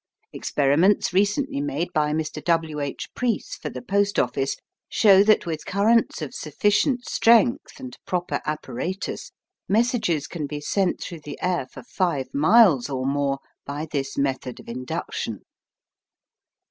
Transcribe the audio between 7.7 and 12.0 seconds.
and proper apparatus messages can be sent through the air for